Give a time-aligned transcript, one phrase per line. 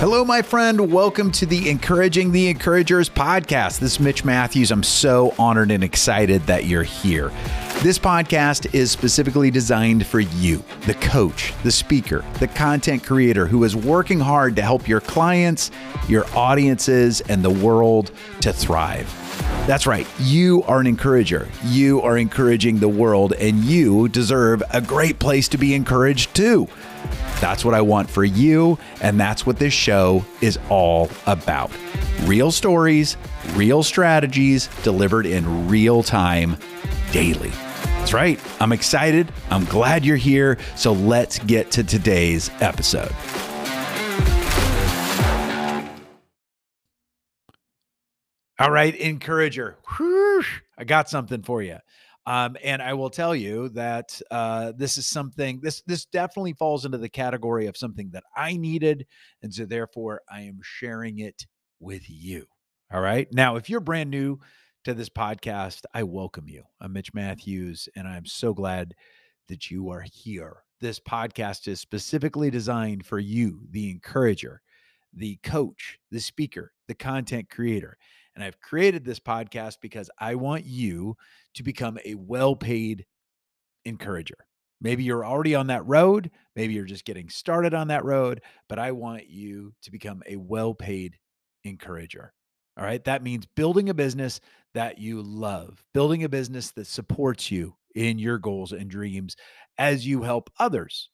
[0.00, 0.90] Hello, my friend.
[0.90, 3.80] Welcome to the Encouraging the Encouragers podcast.
[3.80, 4.70] This is Mitch Matthews.
[4.70, 7.30] I'm so honored and excited that you're here.
[7.82, 13.62] This podcast is specifically designed for you, the coach, the speaker, the content creator who
[13.62, 15.70] is working hard to help your clients,
[16.08, 18.10] your audiences, and the world
[18.40, 19.29] to thrive.
[19.66, 20.06] That's right.
[20.18, 21.48] You are an encourager.
[21.64, 26.66] You are encouraging the world, and you deserve a great place to be encouraged too.
[27.40, 31.70] That's what I want for you, and that's what this show is all about.
[32.22, 33.16] Real stories,
[33.54, 36.56] real strategies delivered in real time
[37.12, 37.50] daily.
[37.50, 38.40] That's right.
[38.60, 39.30] I'm excited.
[39.50, 40.58] I'm glad you're here.
[40.74, 43.12] So let's get to today's episode.
[48.60, 49.78] All right, encourager.
[49.96, 50.44] Whew,
[50.76, 51.78] I got something for you.
[52.26, 56.84] Um, and I will tell you that uh, this is something this this definitely falls
[56.84, 59.06] into the category of something that I needed,
[59.42, 61.46] and so therefore I am sharing it
[61.80, 62.44] with you.
[62.92, 63.26] All right.
[63.32, 64.38] Now, if you're brand new
[64.84, 66.64] to this podcast, I welcome you.
[66.82, 68.92] I'm Mitch Matthews, and I'm so glad
[69.48, 70.64] that you are here.
[70.82, 74.60] This podcast is specifically designed for you, the encourager,
[75.14, 77.96] the coach, the speaker, the content creator.
[78.40, 81.14] And I've created this podcast because I want you
[81.56, 83.04] to become a well paid
[83.84, 84.46] encourager.
[84.80, 86.30] Maybe you're already on that road.
[86.56, 90.36] Maybe you're just getting started on that road, but I want you to become a
[90.36, 91.18] well paid
[91.64, 92.32] encourager.
[92.78, 93.04] All right.
[93.04, 94.40] That means building a business
[94.72, 99.36] that you love, building a business that supports you in your goals and dreams
[99.76, 101.10] as you help others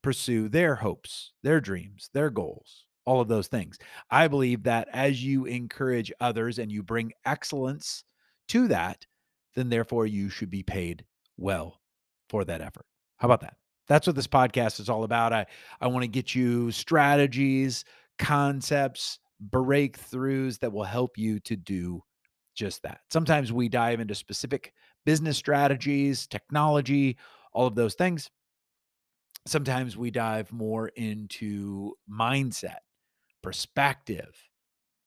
[0.00, 3.78] pursue their hopes, their dreams, their goals, all of those things.
[4.10, 8.04] I believe that as you encourage others and you bring excellence
[8.48, 9.06] to that,
[9.54, 11.06] then therefore you should be paid
[11.38, 11.80] well
[12.28, 12.84] for that effort.
[13.16, 13.56] How about that?
[13.86, 15.32] That's what this podcast is all about.
[15.32, 15.46] I,
[15.80, 17.86] I want to get you strategies,
[18.18, 22.02] concepts, breakthroughs that will help you to do
[22.54, 23.00] just that.
[23.10, 24.74] Sometimes we dive into specific
[25.06, 27.16] business strategies, technology,
[27.54, 28.28] all of those things.
[29.46, 32.80] Sometimes we dive more into mindset
[33.42, 34.34] perspective,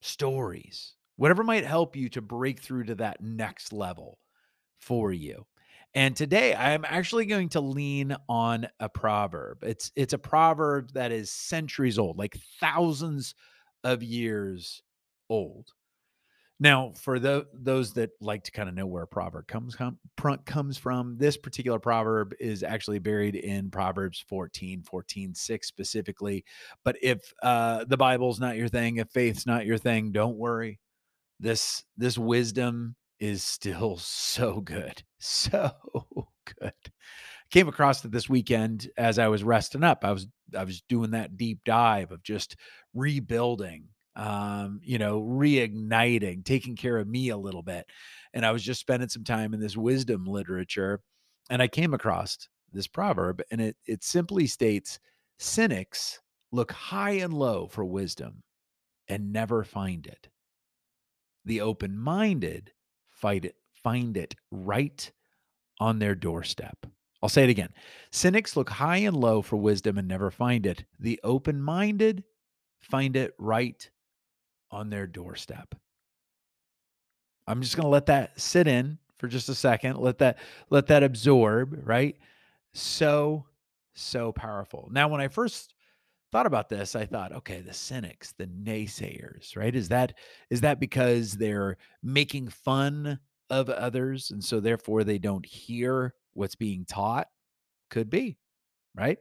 [0.00, 4.18] stories, whatever might help you to break through to that next level
[4.80, 5.46] for you.
[5.94, 9.62] And today I'm actually going to lean on a proverb.
[9.62, 13.34] It's it's a proverb that is centuries old, like thousands
[13.84, 14.82] of years
[15.28, 15.68] old.
[16.62, 19.98] Now, for the, those that like to kind of know where a proverb comes com,
[20.46, 26.44] comes from, this particular proverb is actually buried in Proverbs 14, 14, 6 specifically.
[26.84, 30.78] But if uh, the Bible's not your thing, if faith's not your thing, don't worry.
[31.40, 35.72] This this wisdom is still so good, so
[36.60, 36.74] good.
[37.50, 40.04] Came across it this weekend as I was resting up.
[40.04, 42.54] I was I was doing that deep dive of just
[42.94, 47.86] rebuilding um, you know, reigniting, taking care of me a little bit.
[48.34, 51.00] And I was just spending some time in this wisdom literature
[51.50, 54.98] and I came across this proverb and it it simply states
[55.38, 56.20] cynics
[56.50, 58.42] look high and low for wisdom
[59.08, 60.28] and never find it.
[61.44, 62.72] The open-minded
[63.10, 65.10] fight it find it right
[65.80, 66.86] on their doorstep.
[67.22, 67.70] I'll say it again.
[68.10, 70.84] Cynics look high and low for wisdom and never find it.
[70.98, 72.24] The open-minded
[72.80, 73.90] find it right
[74.72, 75.74] on their doorstep.
[77.46, 79.98] I'm just going to let that sit in for just a second.
[79.98, 80.38] Let that
[80.70, 82.16] let that absorb, right?
[82.74, 83.46] So
[83.94, 84.88] so powerful.
[84.90, 85.74] Now when I first
[86.32, 89.74] thought about this, I thought, okay, the cynics, the naysayers, right?
[89.74, 90.14] Is that
[90.50, 93.18] is that because they're making fun
[93.50, 97.28] of others and so therefore they don't hear what's being taught?
[97.90, 98.38] Could be,
[98.94, 99.18] right?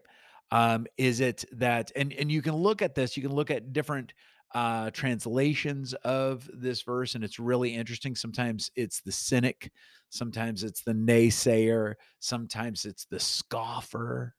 [0.52, 3.74] Um, is it that and and you can look at this, you can look at
[3.74, 4.14] different
[4.54, 8.16] uh, translations of this verse, and it's really interesting.
[8.16, 9.72] Sometimes it's the cynic,
[10.10, 14.36] sometimes it's the naysayer, sometimes it's the scoffer,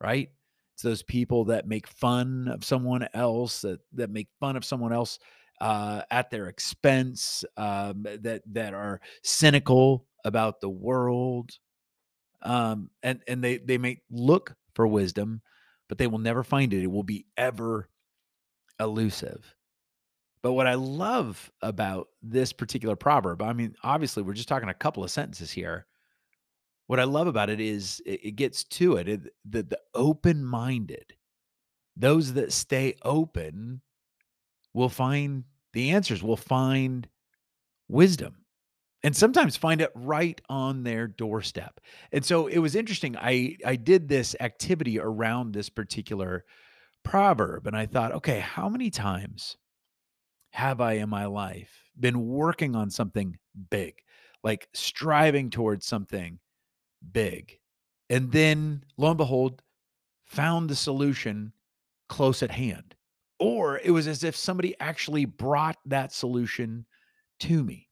[0.00, 0.30] right?
[0.74, 4.92] It's those people that make fun of someone else, that that make fun of someone
[4.92, 5.18] else
[5.60, 11.50] uh, at their expense, um, that that are cynical about the world,
[12.42, 15.40] um, and and they they may look for wisdom,
[15.88, 16.82] but they will never find it.
[16.82, 17.88] It will be ever
[18.78, 19.55] elusive.
[20.42, 24.74] But what I love about this particular proverb, I mean, obviously, we're just talking a
[24.74, 25.86] couple of sentences here.
[26.86, 31.14] What I love about it is it, it gets to it, it the, open minded,
[31.96, 33.80] those that stay open
[34.72, 37.08] will find the answers, will find
[37.88, 38.36] wisdom
[39.02, 41.80] and sometimes find it right on their doorstep.
[42.12, 43.16] And so it was interesting.
[43.16, 46.44] I I did this activity around this particular
[47.04, 49.56] proverb and I thought, okay, how many times
[50.56, 51.70] have I in my life
[52.00, 53.36] been working on something
[53.68, 53.96] big,
[54.42, 56.38] like striving towards something
[57.12, 57.58] big,
[58.08, 59.60] and then lo and behold,
[60.24, 61.52] found the solution
[62.08, 62.94] close at hand?
[63.38, 66.86] Or it was as if somebody actually brought that solution
[67.40, 67.90] to me.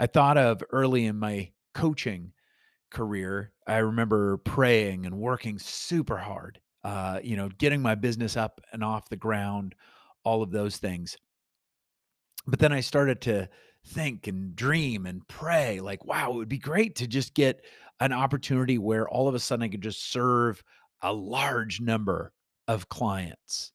[0.00, 2.32] I thought of early in my coaching
[2.90, 8.60] career, I remember praying and working super hard, uh, you know, getting my business up
[8.72, 9.76] and off the ground,
[10.24, 11.16] all of those things.
[12.46, 13.48] But then I started to
[13.86, 17.64] think and dream and pray like, wow, it would be great to just get
[18.00, 20.62] an opportunity where all of a sudden I could just serve
[21.02, 22.32] a large number
[22.68, 23.72] of clients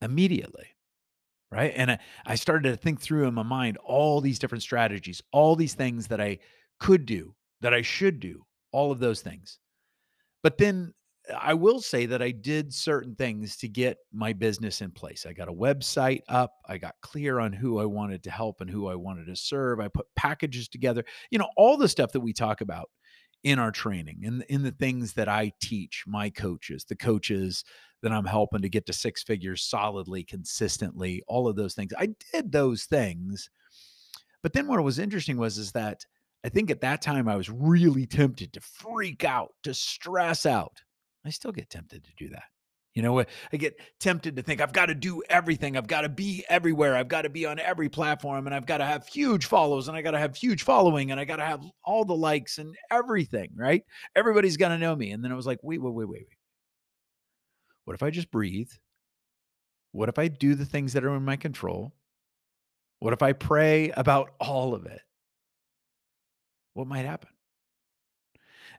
[0.00, 0.66] immediately.
[1.50, 1.72] Right.
[1.76, 5.54] And I, I started to think through in my mind all these different strategies, all
[5.54, 6.38] these things that I
[6.80, 9.58] could do, that I should do, all of those things.
[10.42, 10.94] But then
[11.38, 15.24] I will say that I did certain things to get my business in place.
[15.24, 16.54] I got a website up.
[16.66, 19.78] I got clear on who I wanted to help and who I wanted to serve.
[19.78, 22.90] I put packages together, you know, all the stuff that we talk about
[23.44, 27.64] in our training and in, in the things that I teach my coaches, the coaches
[28.02, 31.92] that I'm helping to get to six figures solidly, consistently, all of those things.
[31.96, 33.48] I did those things.
[34.42, 36.04] But then what was interesting was is that
[36.44, 40.82] I think at that time I was really tempted to freak out, to stress out.
[41.24, 42.44] I still get tempted to do that.
[42.94, 43.30] You know, what?
[43.52, 45.76] I get tempted to think I've got to do everything.
[45.78, 46.94] I've got to be everywhere.
[46.94, 49.96] I've got to be on every platform and I've got to have huge follows and
[49.96, 52.76] I got to have huge following and I got to have all the likes and
[52.90, 53.82] everything, right?
[54.14, 55.12] Everybody's going to know me.
[55.12, 56.38] And then I was like, wait, wait, wait, wait, wait.
[57.86, 58.70] What if I just breathe?
[59.92, 61.94] What if I do the things that are in my control?
[62.98, 65.00] What if I pray about all of it?
[66.74, 67.30] What might happen?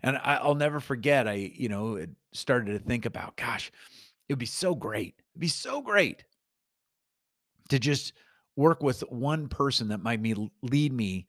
[0.03, 3.71] And I, will never forget, I, you know, started to think about, gosh,
[4.27, 5.15] it would be so great.
[5.33, 6.25] It'd be so great
[7.69, 8.13] to just
[8.55, 11.27] work with one person that might me lead me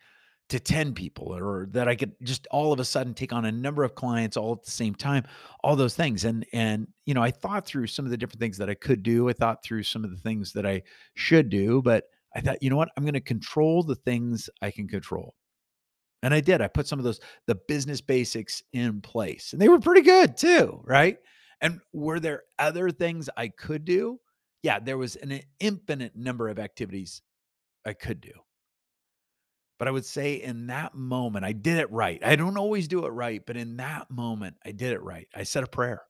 [0.50, 3.52] to 10 people or that I could just all of a sudden take on a
[3.52, 5.24] number of clients all at the same time,
[5.62, 6.24] all those things.
[6.24, 9.02] And and you know, I thought through some of the different things that I could
[9.02, 9.28] do.
[9.28, 10.82] I thought through some of the things that I
[11.14, 12.04] should do, but
[12.34, 12.90] I thought, you know what?
[12.96, 15.34] I'm going to control the things I can control.
[16.24, 16.62] And I did.
[16.62, 19.52] I put some of those the business basics in place.
[19.52, 21.18] And they were pretty good too, right?
[21.60, 24.18] And were there other things I could do?
[24.62, 27.20] Yeah, there was an infinite number of activities
[27.84, 28.32] I could do.
[29.78, 32.24] But I would say in that moment, I did it right.
[32.24, 35.28] I don't always do it right, but in that moment, I did it right.
[35.34, 36.00] I said a prayer.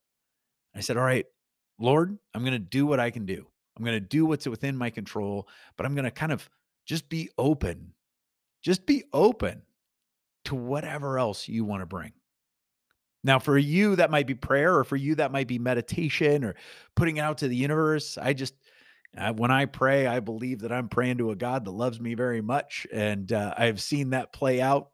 [0.76, 1.26] I said, All right,
[1.80, 3.44] Lord, I'm going to do what I can do.
[3.76, 6.48] I'm going to do what's within my control, but I'm going to kind of
[6.86, 7.94] just be open.
[8.62, 9.62] Just be open
[10.44, 12.12] to whatever else you want to bring.
[13.22, 16.54] Now, for you, that might be prayer, or for you, that might be meditation or
[16.94, 18.18] putting it out to the universe.
[18.18, 18.54] I just,
[19.36, 22.42] when I pray, I believe that I'm praying to a God that loves me very
[22.42, 22.86] much.
[22.92, 24.90] And uh, I've seen that play out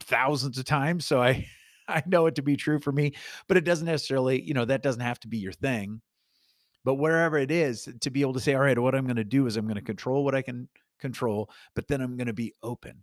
[0.00, 1.06] thousands of times.
[1.06, 1.46] So I,
[1.88, 3.14] I know it to be true for me,
[3.48, 6.02] but it doesn't necessarily, you know, that doesn't have to be your thing.
[6.84, 9.24] But wherever it is, to be able to say, all right, what I'm going to
[9.24, 10.68] do is I'm going to control what I can
[10.98, 13.02] control, but then I'm going to be open.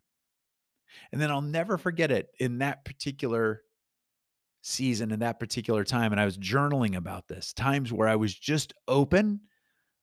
[1.12, 3.62] And then I'll never forget it in that particular
[4.62, 6.12] season, in that particular time.
[6.12, 9.42] And I was journaling about this times where I was just open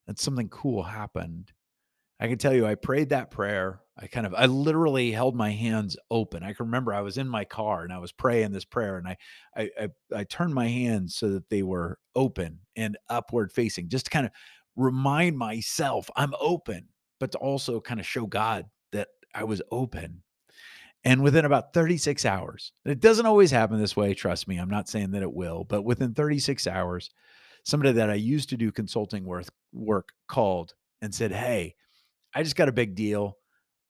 [0.07, 1.53] and something cool happened.
[2.19, 3.81] I can tell you, I prayed that prayer.
[3.99, 6.43] I kind of, I literally held my hands open.
[6.43, 9.09] I can remember I was in my car and I was praying this prayer, and
[9.09, 9.17] I,
[9.57, 14.07] I, I, I turned my hands so that they were open and upward facing, just
[14.07, 14.33] to kind of
[14.77, 16.89] remind myself I'm open,
[17.21, 20.23] but to also kind of show God that I was open.
[21.07, 24.13] And within about 36 hours, it doesn't always happen this way.
[24.13, 24.57] Trust me.
[24.57, 27.11] I'm not saying that it will, but within 36 hours,
[27.63, 31.77] somebody that I used to do consulting work, work called and said, Hey,
[32.35, 33.39] I just got a big deal.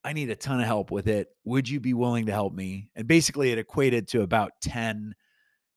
[0.04, 1.28] I need a ton of help with it.
[1.46, 2.90] Would you be willing to help me?
[2.94, 5.14] And basically, it equated to about 10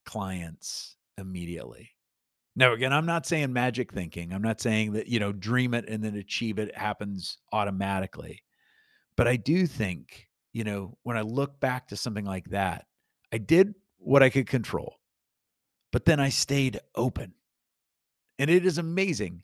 [0.05, 1.91] clients immediately.
[2.57, 4.33] Now, again, I'm not saying magic thinking.
[4.33, 8.43] I'm not saying that, you know, dream it and then achieve it happens automatically.
[9.15, 10.28] But I do think
[10.59, 12.85] you know, when I look back to something like that,
[13.31, 14.97] I did what I could control,
[15.93, 17.33] but then I stayed open.
[18.37, 19.43] And it is amazing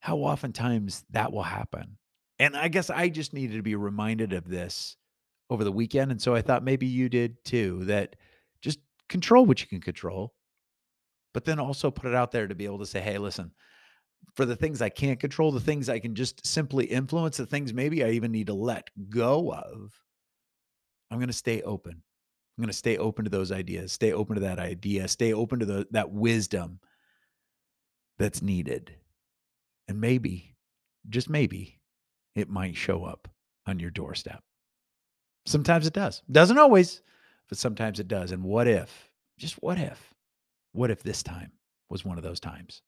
[0.00, 1.98] how oftentimes that will happen.
[2.38, 4.96] And I guess I just needed to be reminded of this
[5.50, 6.10] over the weekend.
[6.10, 8.16] And so I thought maybe you did too, that
[8.62, 8.78] just
[9.10, 10.32] control what you can control,
[11.34, 13.50] but then also put it out there to be able to say, hey, listen,
[14.32, 17.74] for the things I can't control, the things I can just simply influence, the things
[17.74, 19.92] maybe I even need to let go of,
[21.10, 21.92] I'm going to stay open.
[21.92, 25.58] I'm going to stay open to those ideas, stay open to that idea, stay open
[25.58, 26.80] to the, that wisdom
[28.18, 28.94] that's needed.
[29.88, 30.56] And maybe,
[31.08, 31.80] just maybe,
[32.34, 33.28] it might show up
[33.66, 34.42] on your doorstep.
[35.44, 36.22] Sometimes it does.
[36.30, 37.02] Doesn't always,
[37.48, 38.32] but sometimes it does.
[38.32, 40.14] And what if, just what if,
[40.72, 41.52] what if this time
[41.90, 42.82] was one of those times?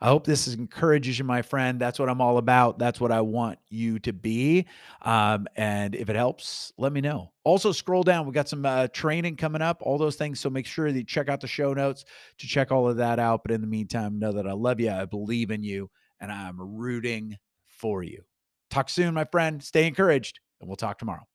[0.00, 1.80] I hope this encourages you, my friend.
[1.80, 2.78] That's what I'm all about.
[2.78, 4.66] That's what I want you to be.
[5.02, 7.32] Um, and if it helps, let me know.
[7.44, 8.26] Also, scroll down.
[8.26, 10.40] We got some uh, training coming up, all those things.
[10.40, 12.04] So make sure that you check out the show notes
[12.38, 13.42] to check all of that out.
[13.42, 14.90] But in the meantime, know that I love you.
[14.90, 18.22] I believe in you, and I'm rooting for you.
[18.70, 19.62] Talk soon, my friend.
[19.62, 21.26] Stay encouraged, and we'll talk tomorrow.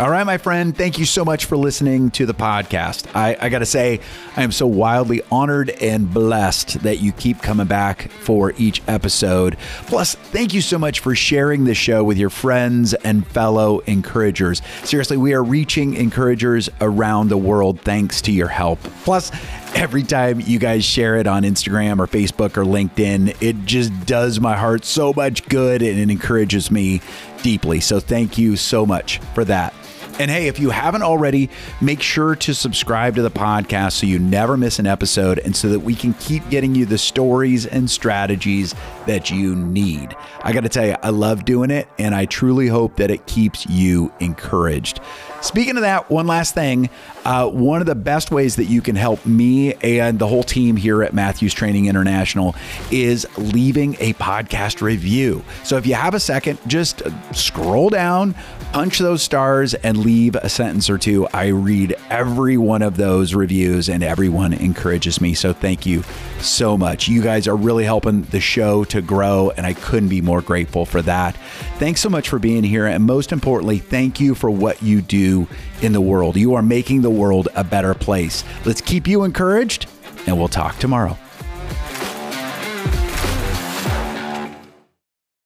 [0.00, 3.14] All right, my friend, thank you so much for listening to the podcast.
[3.14, 4.00] I, I got to say,
[4.34, 9.58] I am so wildly honored and blessed that you keep coming back for each episode.
[9.88, 14.62] Plus, thank you so much for sharing the show with your friends and fellow encouragers.
[14.84, 18.78] Seriously, we are reaching encouragers around the world thanks to your help.
[19.04, 19.30] Plus,
[19.74, 24.40] every time you guys share it on Instagram or Facebook or LinkedIn, it just does
[24.40, 27.02] my heart so much good and it encourages me
[27.42, 27.80] deeply.
[27.80, 29.74] So, thank you so much for that.
[30.20, 31.48] And hey, if you haven't already,
[31.80, 35.70] make sure to subscribe to the podcast so you never miss an episode and so
[35.70, 38.74] that we can keep getting you the stories and strategies
[39.06, 40.14] that you need.
[40.42, 43.24] I got to tell you, I love doing it and I truly hope that it
[43.24, 45.00] keeps you encouraged.
[45.40, 46.90] Speaking of that, one last thing.
[47.24, 50.76] Uh, one of the best ways that you can help me and the whole team
[50.76, 52.54] here at Matthews Training International
[52.90, 55.42] is leaving a podcast review.
[55.64, 58.34] So if you have a second, just scroll down,
[58.72, 61.28] punch those stars, and leave a sentence or two.
[61.32, 65.34] I read every one of those reviews, and everyone encourages me.
[65.34, 66.02] So thank you
[66.40, 67.06] so much.
[67.06, 70.84] You guys are really helping the show to grow, and I couldn't be more grateful
[70.84, 71.36] for that.
[71.78, 72.86] Thanks so much for being here.
[72.86, 75.46] And most importantly, thank you for what you do
[75.80, 76.36] in the world.
[76.36, 78.42] You are making the world a better place.
[78.64, 79.86] Let's keep you encouraged,
[80.26, 81.16] and we'll talk tomorrow.